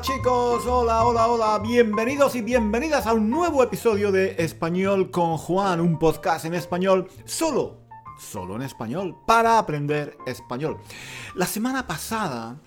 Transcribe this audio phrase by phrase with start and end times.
[0.00, 5.80] Chicos, hola, hola, hola, bienvenidos y bienvenidas a un nuevo episodio de Español con Juan,
[5.80, 7.80] un podcast en español solo,
[8.16, 10.78] solo en español, para aprender español.
[11.34, 12.60] La semana pasada...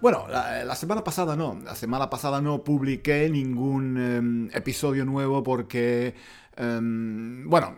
[0.00, 6.16] Bueno, la, semana pasada no, la semana pasada no publiqué ningún em, episodio nuevo porque,
[6.56, 7.76] em, bueno,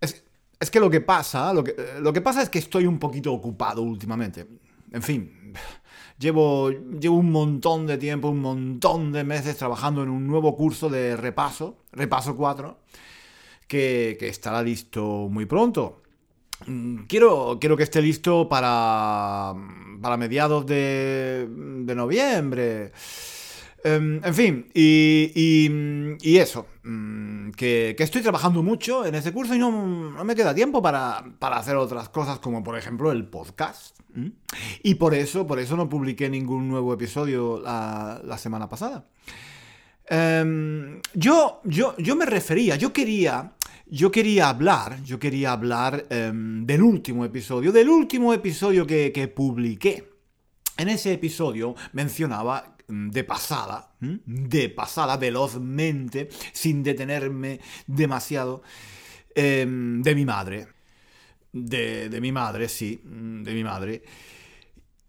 [0.00, 0.24] es,
[0.70, 4.46] que lo que pasa, que, lo que pasa es que estoy un poquito ocupado últimamente.
[4.92, 5.52] En fin,
[6.18, 10.88] Llevo, llevo un montón de tiempo, un montón de meses trabajando en un nuevo curso
[10.88, 12.78] de repaso, repaso 4,
[13.68, 16.02] que, estará listo muy pronto.
[16.66, 19.54] Mm, quiero, quiero que esté listo para,
[20.00, 22.92] para mediados de, de noviembre.
[23.86, 29.70] Em, en fin, y, eso, mm, que, estoy trabajando mucho en ese curso y no,
[30.24, 33.96] me queda tiempo para, hacer otras cosas como por ejemplo el podcast.
[34.82, 39.06] Y por eso, por eso no publiqué ningún nuevo episodio la, semana pasada.
[40.08, 43.52] Em, yo, yo, yo me refería, yo quería,
[43.86, 50.10] yo quería hablar, yo quería hablar em, del último episodio, del último episodio que, publiqué.
[50.76, 58.62] En ese episodio mencionaba de pasada, de pasada, velozmente, sin detenerme demasiado,
[59.34, 60.68] em, de mi madre.
[61.52, 64.02] De, mi madre, sí, mm, de mi madre.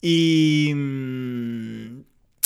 [0.02, 2.02] Y mm,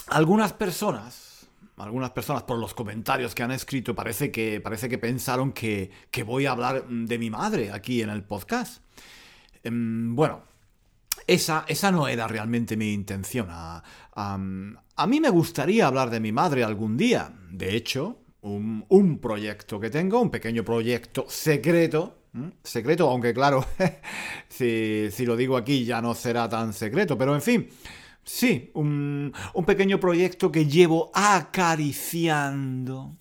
[0.07, 5.51] algunas personas, algunas personas por los comentarios que han escrito, parece que, parece que pensaron
[5.51, 8.81] que, que voy a hablar de mi madre aquí en el podcast.
[9.63, 10.43] Em, bueno,
[11.27, 13.47] esa, esa, no era realmente mi intención.
[15.07, 17.33] Mí me gustaría hablar de mi madre algún día.
[17.49, 22.17] De hecho, un, proyecto que tengo, un pequeño proyecto secreto,
[22.63, 23.65] secreto, aunque claro,
[24.49, 27.69] si, lo digo aquí ya no será tan secreto, pero en fin,
[28.23, 33.17] sí, un, un pequeño proyecto que llevo acariciando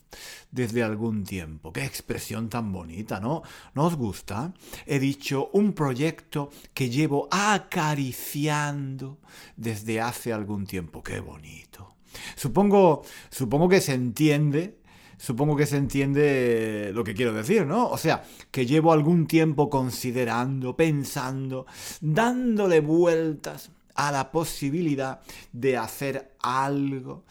[0.50, 1.72] desde algún tiempo.
[1.72, 3.42] Qué expresión tan bonita, ¿no?
[3.74, 4.52] ¿No os gusta?
[4.86, 9.18] He dicho un proyecto que llevo acariciando
[9.56, 11.02] desde hace algún tiempo.
[11.02, 11.96] Qué bonito.
[12.36, 14.80] Supongo, supongo que se entiende
[15.20, 17.90] supongo que se entiende lo que quiero decir, ¿no?
[17.90, 21.66] O sea, que llevo algún tiempo considerando, pensando,
[22.00, 25.20] dándole vueltas a la posibilidad
[25.52, 27.24] de hacer algo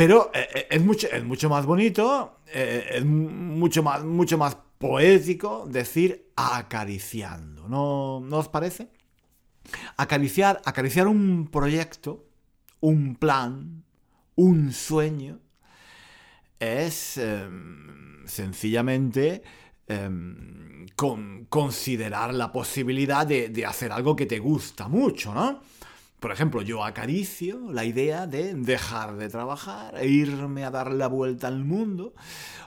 [0.00, 4.56] pero eh, eh, es, mucho, es mucho más bonito, eh, es mucho más, mucho más
[4.78, 8.88] poético decir acariciando, ¿no, ¿no os parece?
[9.98, 12.24] Acariciar, acariciar un proyecto,
[12.80, 13.84] un plan,
[14.36, 15.38] un sueño,
[16.58, 19.42] es em, sencillamente
[19.86, 20.86] em,
[21.50, 25.60] considerar la posibilidad de, de, hacer algo que te gusta mucho, ¿no?
[26.20, 31.08] Por ejemplo, yo acaricio la idea de dejar de trabajar e irme a dar la
[31.08, 32.14] vuelta al mundo.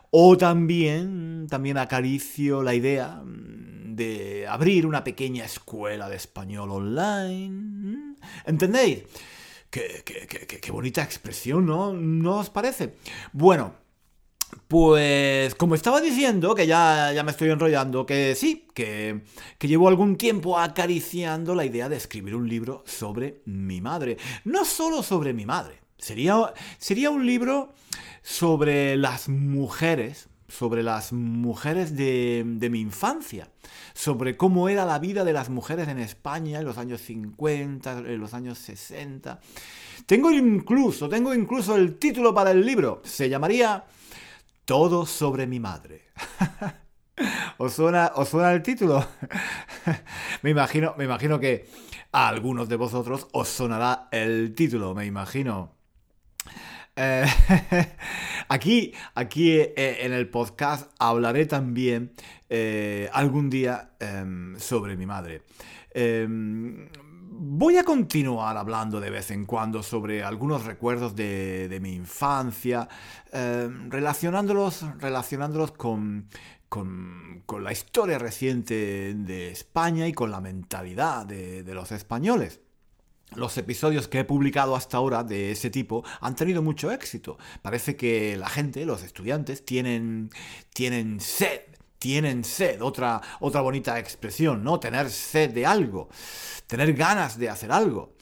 [0.09, 8.15] O también, también acaricio la idea mm, de abrir una pequeña escuela de español online.
[8.45, 9.03] ¿Entendéis?
[9.69, 11.93] Qué, qué bonita expresión, ¿no?
[11.93, 12.95] ¿No os parece?
[13.33, 13.82] Bueno,
[14.67, 19.21] pues como estaba diciendo, que ya, ya me estoy enrollando, que sí, que,
[19.57, 24.17] que, llevo algún tiempo acariciando la idea de escribir un libro sobre mi madre.
[24.45, 27.73] No solo sobre mi madre, sería, sería un libro
[28.21, 33.49] sobre las mujeres, sobre las mujeres de, de, mi infancia,
[33.93, 38.19] sobre cómo era la vida de las mujeres en España en los años 50, en
[38.19, 39.39] los años 60.
[40.05, 43.83] Tengo incluso, tengo incluso el título para el libro, se llamaría
[44.65, 46.09] todo sobre mi madre.
[47.57, 49.05] ¿Os suena, ¿Os suena el título?
[50.41, 51.67] me, imagino, me imagino que
[52.11, 55.71] a algunos de vosotros os sonará el título, me imagino.
[56.95, 57.25] Eh,
[58.49, 62.13] aquí, aquí eh, en el podcast hablaré también
[62.49, 65.41] eh, algún día em, sobre mi madre.
[67.45, 72.87] Voy a continuar hablando de vez en cuando sobre algunos recuerdos de, mi infancia,
[73.33, 76.29] em, relacionándolos, relacionándolos con,
[76.69, 82.61] con, la historia reciente de España y con la mentalidad de, los españoles.
[83.35, 87.37] Los episodios que he publicado hasta ahora de ese tipo han tenido mucho éxito.
[87.61, 90.29] Parece que la gente, los estudiantes, tienen,
[90.73, 91.72] tienen sed
[92.03, 94.77] tienen sed, otra, otra bonita expresión, ¿no?
[94.77, 96.09] Tener sed de algo,
[96.67, 98.15] tener ganas de hacer algo.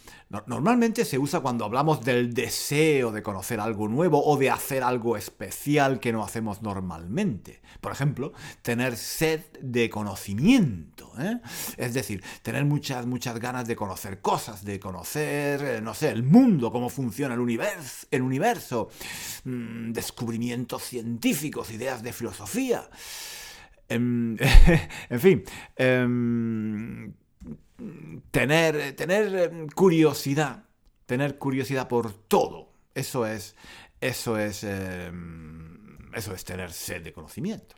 [0.45, 5.17] Normalmente se usa cuando hablamos del deseo de conocer algo nuevo o de hacer algo
[5.17, 7.59] especial que no hacemos normalmente.
[7.81, 11.11] Por ejemplo, tener sed de conocimiento.
[11.19, 11.41] ¿eh?
[11.75, 16.21] Es decir, tener muchas, muchas ganas de conocer cosas, de conocer, eh, no sé, el
[16.21, 18.89] mundo, cómo funciona el universo, el universo
[19.43, 22.87] mm, descubrimientos científicos, ideas de filosofía.
[23.91, 24.37] Em,
[25.09, 25.43] en fin,
[25.75, 27.13] em,
[28.31, 30.63] tener, tener em, curiosidad,
[31.05, 32.71] tener curiosidad por todo.
[32.95, 33.55] Eso es,
[33.99, 37.75] eso es, eso es tener sed de conocimiento.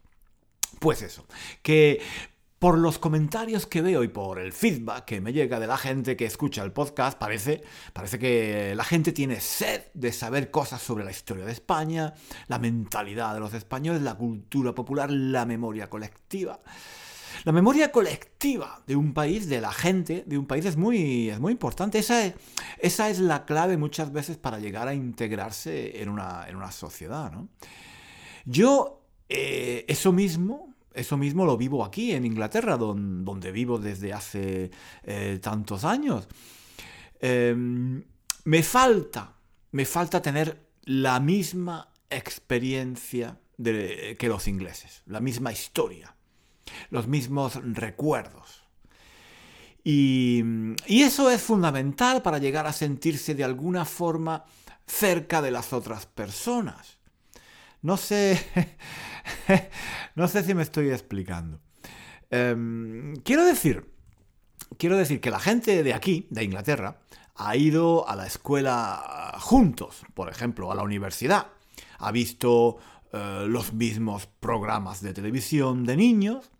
[0.79, 1.25] Pues eso,
[1.61, 2.01] que
[2.63, 6.15] por los comentarios que veo y por el feedback que me llega de la gente
[6.15, 7.61] que escucha el podcast, parece,
[7.91, 12.13] parece que la gente tiene sed de saber cosas sobre la historia de España,
[12.47, 16.61] la mentalidad de los españoles, la cultura popular, la memoria colectiva.
[17.43, 21.41] La memoria colectiva de un país, de la gente, de un país es muy, es
[21.41, 21.99] muy importante.
[21.99, 22.35] Esa es,
[22.79, 27.29] esa es la clave muchas veces para llegar a integrarse en una, en una sociedad.
[27.29, 27.49] ¿no?
[28.45, 34.71] Yo, eh, eso mismo, eso mismo lo vivo aquí, en Inglaterra, donde vivo desde hace
[35.03, 36.27] eh, tantos años.
[37.19, 38.03] Em,
[38.45, 39.33] me falta,
[39.71, 46.15] me falta tener la misma experiencia que los ingleses, la misma historia,
[46.89, 48.63] los mismos recuerdos.
[49.85, 50.43] y,
[50.87, 54.45] eso es fundamental para llegar a sentirse de alguna forma
[54.85, 56.97] cerca de las otras personas.
[57.83, 58.39] No sé,
[60.15, 61.59] no sé si me estoy explicando.
[62.31, 63.93] Em, quiero decir,
[64.77, 67.01] quiero decir que la gente de aquí, de Inglaterra,
[67.35, 71.47] ha ido a la escuela juntos, por ejemplo, a la universidad.
[71.99, 72.77] Ha visto
[73.11, 76.51] eh, los mismos programas de televisión de niños.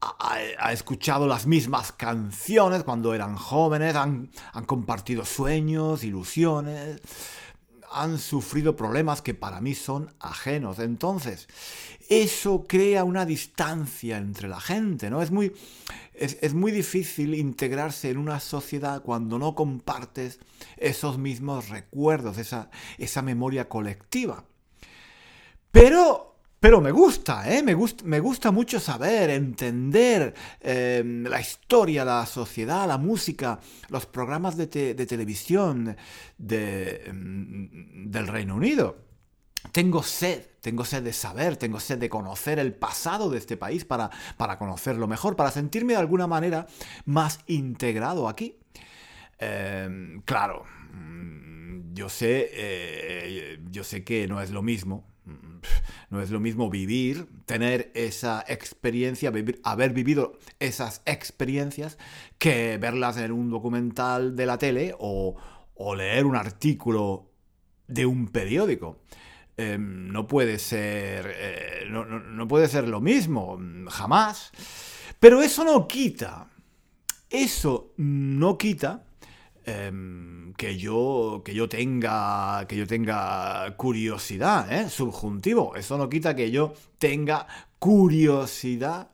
[0.00, 4.28] Ha, escuchado las mismas canciones cuando eran jóvenes, han
[4.66, 7.00] compartido sueños, ilusiones
[7.96, 10.78] han sufrido problemas que para mí son ajenos.
[10.78, 11.48] Entonces,
[12.10, 15.22] eso crea una distancia entre la gente, ¿no?
[15.22, 15.54] Es muy,
[16.12, 20.40] es, muy difícil integrarse en una sociedad cuando no compartes
[20.76, 24.44] esos mismos recuerdos, esa, esa memoria colectiva.
[25.72, 26.35] Pero
[26.66, 27.62] pero me gusta, ¿eh?
[27.62, 34.66] me, gusta, mucho saber, entender em, la historia, la sociedad, la música, los programas de,
[34.66, 35.96] televisión
[36.40, 38.96] em, del Reino Unido.
[39.70, 43.84] Tengo sed, tengo sed de saber, tengo sed de conocer el pasado de este país
[43.84, 46.66] para, para conocerlo mejor, para sentirme de alguna manera
[47.04, 48.58] más integrado aquí.
[49.38, 55.15] Em, claro, mm, yo sé, eh, yo sé que no es lo mismo
[56.10, 59.32] no es lo mismo vivir, tener esa experiencia,
[59.64, 61.98] haber vivido esas experiencias,
[62.38, 65.36] que verlas en un documental de la tele o,
[65.96, 67.30] leer un artículo
[67.86, 69.02] de un periódico.
[69.56, 71.32] Em, no puede ser.
[71.34, 74.52] Eh, no puede ser lo mismo, jamás.
[75.18, 76.48] Pero eso no quita.
[77.30, 79.06] Eso no quita
[79.68, 84.88] Em, que, yo, que, yo tenga, que yo tenga curiosidad, ¿eh?
[84.88, 85.76] subjuntivo.
[85.76, 87.46] Eso no quita que yo tenga
[87.78, 89.10] curiosidad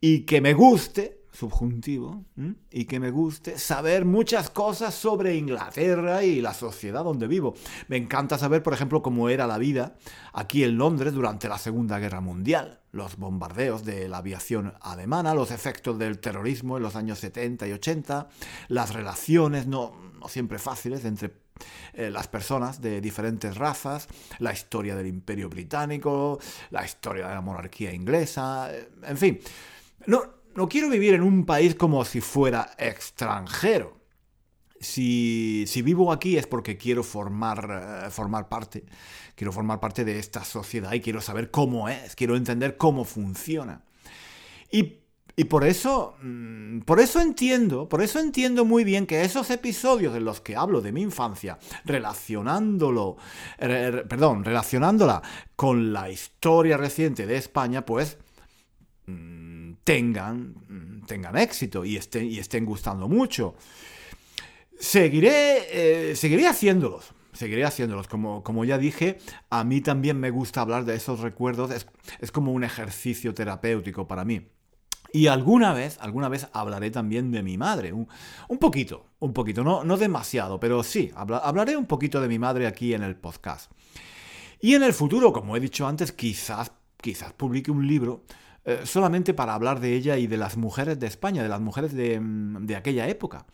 [0.00, 2.24] y que me guste subjuntivo,
[2.70, 7.54] y que me guste saber muchas cosas sobre Inglaterra y la sociedad donde vivo.
[7.88, 9.96] Me encanta saber, por ejemplo, cómo era la vida
[10.32, 15.50] aquí en Londres durante la Segunda Guerra Mundial, los bombardeos de la aviación alemana, los
[15.50, 18.28] efectos del terrorismo en los años 70 y 80,
[18.68, 19.92] las relaciones no,
[20.28, 21.32] siempre fáciles entre
[21.94, 24.06] eh, las personas de diferentes razas,
[24.38, 26.38] la historia del imperio británico,
[26.70, 29.40] la historia de la monarquía inglesa, eh, en fin.
[30.06, 34.00] No, no quiero vivir en un país como si fuera extranjero.
[34.80, 38.84] Si, vivo aquí es porque quiero formar, eh, formar parte,
[39.34, 43.82] quiero formar parte de esta sociedad y quiero saber cómo es, quiero entender cómo funciona.
[44.70, 45.04] Y
[45.36, 50.14] y por eso, mm, por eso entiendo, por eso entiendo muy bien que esos episodios
[50.16, 53.16] en los que hablo de mi infancia, relacionándolo,
[53.58, 55.22] perdón, relacionándola
[55.56, 58.16] con la historia reciente de España, pues
[59.06, 59.53] mm,
[59.84, 63.54] tengan, mm, tengan éxito y estén, y estén gustando mucho.
[64.78, 68.08] Seguiré, eh, seguiré haciéndolos, seguiré haciéndolos.
[68.08, 69.18] Como, como ya dije,
[69.50, 71.86] a mí también me gusta hablar de esos recuerdos, es,
[72.18, 74.48] es como un ejercicio terapéutico para mí.
[75.12, 78.08] Y alguna vez, alguna vez hablaré también de mi madre, un,
[78.58, 82.94] poquito, un poquito, no, no demasiado, pero sí, hablaré un poquito de mi madre aquí
[82.94, 83.70] en el podcast.
[84.60, 88.24] Y en el futuro, como he dicho antes, quizás, quizás publique un libro
[88.64, 91.92] eh, solamente para hablar de ella y de las mujeres de España, de las mujeres
[91.92, 93.44] de, mm, aquella época.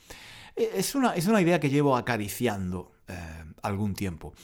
[0.54, 4.34] E, es una, es una, idea que llevo acariciando eh, algún tiempo.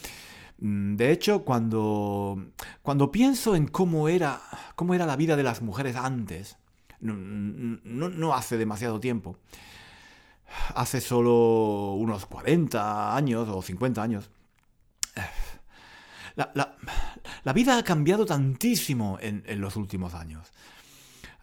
[0.58, 2.46] Mm, de hecho, cuando,
[2.82, 4.40] cuando pienso en cómo era,
[4.74, 6.56] cómo era la vida de las mujeres antes,
[7.00, 9.36] no, hace demasiado tiempo,
[10.74, 14.30] hace solo unos 40 años o 50 años,
[16.36, 20.52] la, vida ha cambiado tantísimo en, los últimos años.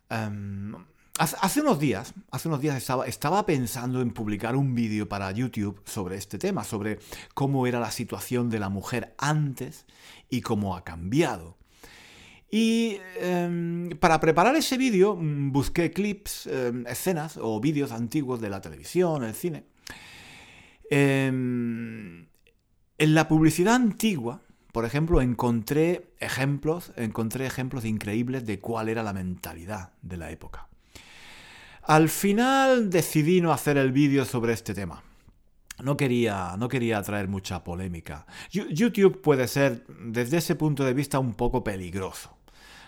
[0.09, 0.75] Em,
[1.17, 6.17] hace, unos días, hace unos días estaba, pensando en publicar un vídeo para YouTube sobre
[6.17, 6.99] este tema, sobre
[7.33, 9.85] cómo era la situación de la mujer antes
[10.29, 11.57] y cómo ha cambiado.
[12.51, 18.49] Y em, para preparar ese vídeo mm, busqué clips, em, escenas o vídeos antiguos de
[18.51, 19.63] la televisión, el cine.
[20.91, 22.27] En
[22.99, 29.93] la publicidad antigua, por ejemplo, encontré ejemplos, encontré ejemplos increíbles de cuál era la mentalidad
[30.01, 30.67] de la época.
[31.83, 35.03] Al final decidí no hacer el vídeo sobre este tema.
[35.83, 38.25] No quería, no quería traer mucha polémica.
[38.49, 42.35] YouTube puede ser, desde ese punto de vista, un poco peligroso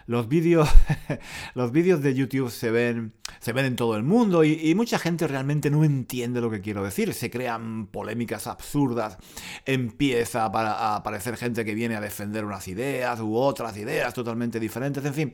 [0.08, 0.70] los vídeos,
[1.56, 5.28] los vídeos de YouTube se ven, se ven en todo el mundo y, mucha gente
[5.28, 7.14] realmente no entiende lo que quiero decir.
[7.14, 9.18] Se crean polémicas absurdas,
[9.66, 15.04] empieza a aparecer gente que viene a defender unas ideas u otras ideas totalmente diferentes,
[15.06, 15.34] en fin,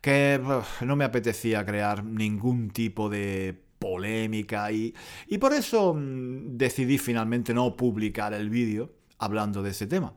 [0.00, 0.40] que
[0.80, 4.94] no me apetecía crear ningún tipo de polémica y,
[5.26, 10.14] y por eso mm, decidí finalmente no publicar el vídeo hablando de ese tema.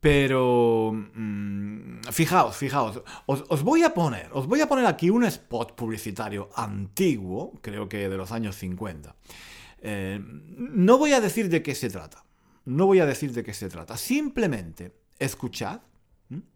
[0.00, 5.74] Pero mm, fijaos, fijaos, os, voy a poner, os voy a poner aquí un spot
[5.74, 9.14] publicitario antiguo, creo que de los años 50.
[9.80, 12.24] Eh, no voy a decir de qué se trata,
[12.64, 15.80] no voy a decir de qué se trata, simplemente escuchad,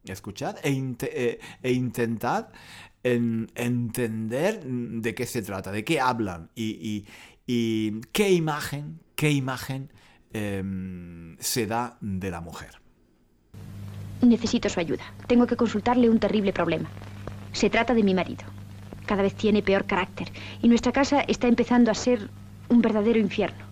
[0.05, 2.49] escuchad e, eh, e intentad
[3.03, 7.07] entender de qué se trata, de qué hablan y,
[7.47, 9.91] qué imagen, qué imagen
[10.33, 12.82] em, se da de la mujer.
[14.23, 15.03] Necesito su ayuda.
[15.27, 16.89] Tengo que consultarle un terrible problema.
[17.53, 18.45] Se trata de mi marido.
[19.05, 20.29] Cada vez tiene peor carácter
[20.63, 22.31] y nuestra casa está empezando a ser
[22.69, 23.65] un verdadero infierno.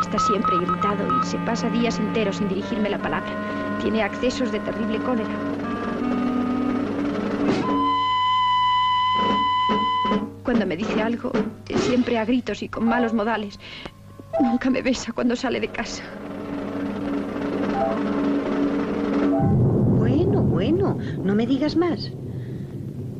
[0.00, 3.32] Está siempre irritado y se pasa días enteros sin dirigirme la palabra.
[3.80, 5.34] Tiene accesos de terrible cólera.
[10.44, 11.32] Cuando me dice algo,
[11.86, 13.58] siempre a gritos y con malos modales.
[14.40, 16.02] Nunca me besa cuando sale de casa.
[21.26, 22.10] No me digas más.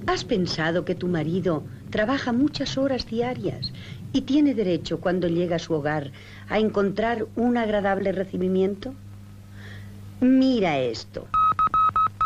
[0.07, 3.73] ¿Has pensado que tu marido trabaja muchas horas diarias
[4.13, 6.13] y tiene derecho cuando llega a su hogar
[6.49, 8.95] a encontrar un agradable recibimiento?
[10.21, 11.27] Mira esto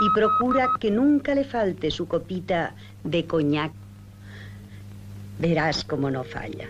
[0.00, 3.72] y procura que nunca le falte su copita de coñac.
[5.38, 6.68] Verás cómo no falla.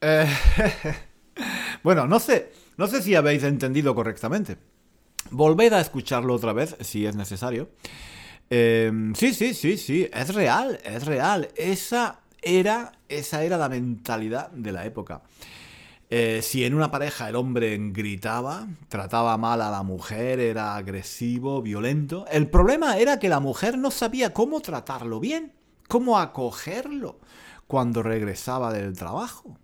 [0.00, 0.26] Eh,
[1.82, 4.56] Bueno, no sé, no sé si habéis entendido correctamente.
[5.30, 7.70] Volved a escucharlo otra vez, si es necesario.
[8.50, 11.48] Em, sí, sí, sí, sí, es real, es real.
[11.56, 15.22] Esa era, esa era la mentalidad de la época.
[16.10, 21.62] Eh, si en una pareja el hombre gritaba, trataba mal a la mujer, era agresivo,
[21.62, 25.54] violento, el problema era que la mujer no sabía cómo tratarlo bien,
[25.88, 27.18] cómo acogerlo
[27.66, 29.56] cuando regresaba del trabajo.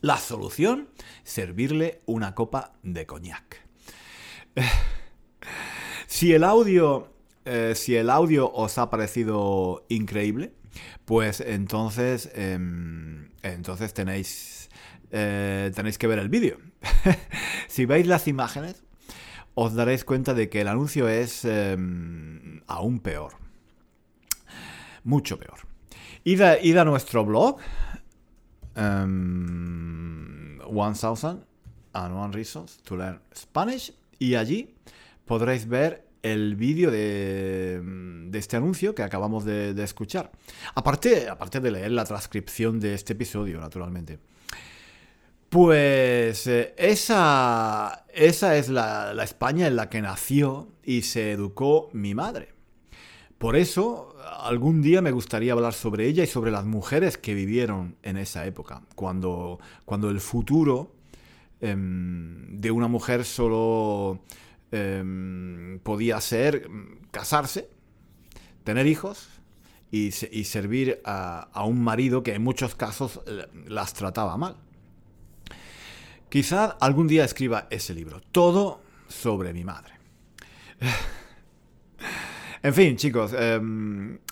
[0.00, 0.88] La solución,
[1.22, 3.69] servirle una copa de coñac.
[6.06, 7.12] si el audio,
[7.44, 10.52] eh, si el audio os ha parecido increíble,
[11.04, 14.70] pues entonces, em, entonces tenéis,
[15.10, 16.58] eh, tenéis que ver el vídeo.
[17.68, 18.82] si veis las imágenes,
[19.54, 23.32] os daréis cuenta de que el anuncio es em, aún peor.
[25.04, 25.60] Mucho peor.
[26.24, 27.58] id a nuestro blog,
[28.76, 31.46] um, 1000
[31.94, 34.76] and One Reasons to Learn Spanish y allí
[35.24, 37.82] podréis ver el vídeo de,
[38.34, 40.30] este anuncio que acabamos de, de, escuchar.
[40.74, 44.20] Aparte, aparte de leer la transcripción de este episodio, naturalmente.
[45.48, 51.90] Pues eh, esa, esa es la, la España en la que nació y se educó
[51.92, 52.54] mi madre.
[53.36, 57.96] Por eso, algún día me gustaría hablar sobre ella y sobre las mujeres que vivieron
[58.02, 60.92] en esa época, cuando, cuando el futuro
[61.60, 64.20] eh, de una mujer solo
[64.72, 66.68] eh, podía ser
[67.10, 67.68] casarse,
[68.64, 69.28] tener hijos
[69.90, 73.20] y, servir a, a, un marido que en muchos casos
[73.66, 74.56] las trataba mal.
[76.28, 79.94] Quizá algún día escriba ese libro, todo sobre mi madre.
[82.62, 83.58] En fin, chicos, eh,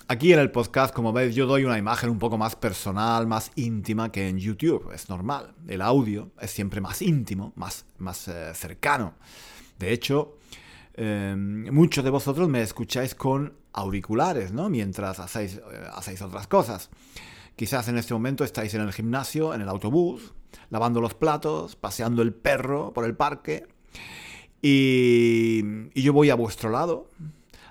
[0.07, 3.51] aquí en el podcast, como veis, yo doy una imagen un poco más personal, más
[3.55, 4.91] íntima que en YouTube.
[4.93, 5.55] Es normal.
[5.67, 9.15] El audio es siempre más íntimo, más, más eh, cercano.
[9.79, 10.37] De hecho,
[10.93, 14.69] eh, muchos de vosotros me escucháis con auriculares, ¿no?
[14.69, 16.91] Mientras hacéis, eh, hacéis otras cosas.
[17.55, 20.35] Quizás en este momento estáis en el gimnasio, en el autobús,
[20.69, 23.65] lavando los platos, paseando el perro por el parque.
[24.61, 27.09] Y yo voy a vuestro lado,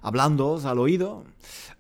[0.03, 1.25] hablándoos al oído.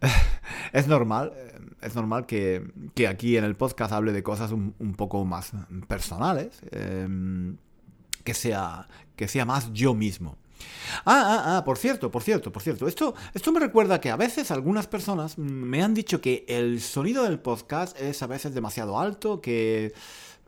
[0.72, 1.32] Es normal,
[1.80, 2.62] es normal que,
[2.94, 5.52] que, aquí en el podcast hable de cosas un, poco más
[5.88, 7.08] personales, eh,
[8.22, 10.36] que, sea, que sea más yo mismo.
[11.04, 12.88] Ah, ah, ah, por cierto, por cierto, por cierto.
[12.88, 17.24] Esto, esto me recuerda que a veces algunas personas me han dicho que el sonido
[17.24, 19.92] del podcast es a veces demasiado alto, que...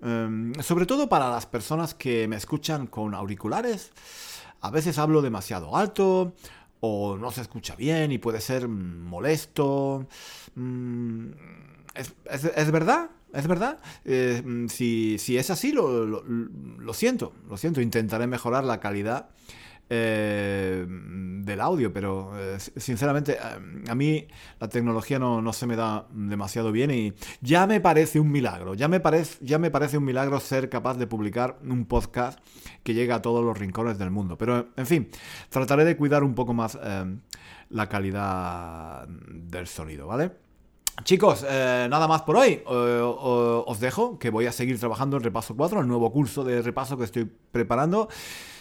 [0.02, 3.92] Um, sobre todo para las personas que me escuchan con auriculares,
[4.62, 6.32] a veces hablo demasiado alto
[6.80, 10.06] o no se escucha bien y puede ser molesto.
[11.94, 13.10] ¿Es, es, es verdad?
[13.32, 13.78] ¿Es verdad?
[14.04, 17.80] Eh, si, si, es así, lo, lo, lo, siento, lo siento.
[17.80, 19.30] Intentaré mejorar la calidad
[19.90, 24.26] eh, del audio, pero eh, sinceramente a mí
[24.59, 28.75] la tecnología no, no, se me da demasiado bien y ya me parece un milagro,
[28.75, 32.38] ya me, parece, ya me parece un milagro ser capaz de publicar un podcast
[32.82, 34.38] que llegue a todos los rincones del mundo.
[34.38, 35.11] Pero en fin,
[35.49, 37.16] trataré de cuidar un poco más eh,
[37.70, 40.31] la calidad del sonido, ¿vale?
[41.05, 42.62] Chicos, eh, nada más por hoy.
[42.70, 46.62] Eh, os dejo que voy a seguir trabajando en Repaso 4, el nuevo curso de
[46.62, 48.09] repaso que estoy preparando.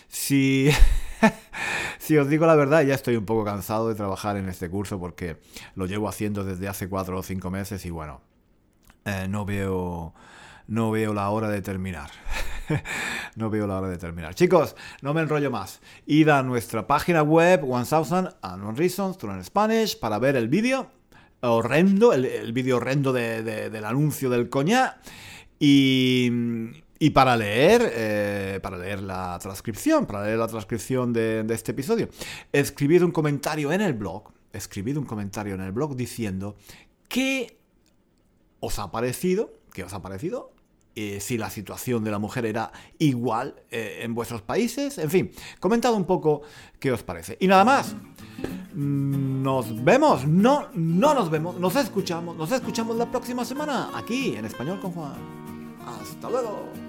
[0.07, 0.69] Si,
[1.99, 4.99] si os digo la verdad, ya estoy un poco cansado de trabajar en este curso
[4.99, 5.37] porque
[5.75, 8.21] lo llevo haciendo desde hace 4 o 5 meses y bueno,
[9.05, 10.13] eh, no veo
[10.69, 12.11] no veo la hora de terminar.
[13.35, 14.35] no veo la hora de terminar.
[14.35, 15.81] Chicos, no me enrollo más.
[16.05, 20.47] Id a nuestra página web 1000 and One Reasons to Learn Spanish para ver el
[20.47, 20.91] vídeo
[21.41, 24.97] horrendo, el, vídeo horrendo de, de, del anuncio del coñac.
[25.59, 26.31] Y,
[26.99, 32.09] y, para leer, eh, para leer la transcripción, para leer la transcripción de, este episodio,
[32.51, 36.57] escribid un comentario en el blog, escribid un comentario en el blog diciendo
[37.07, 37.57] qué
[38.59, 40.51] os ha parecido, qué os ha parecido,
[40.95, 45.31] eh, si la situación de la mujer era igual eh, en vuestros países, en fin,
[45.61, 46.41] comentad un poco
[46.79, 47.37] qué os parece.
[47.39, 47.95] Y nada más.
[48.73, 54.45] Nos vemos, no, no nos vemos, nos escuchamos, nos escuchamos la próxima semana aquí en
[54.45, 55.13] Español con Juan.
[55.85, 56.88] Hasta luego.